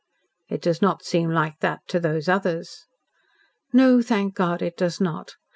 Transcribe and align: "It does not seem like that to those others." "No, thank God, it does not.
"It 0.49 0.63
does 0.63 0.81
not 0.81 1.03
seem 1.05 1.29
like 1.29 1.59
that 1.59 1.81
to 1.89 1.99
those 1.99 2.27
others." 2.27 2.87
"No, 3.71 4.01
thank 4.01 4.33
God, 4.33 4.63
it 4.63 4.75
does 4.75 4.99
not. 4.99 5.35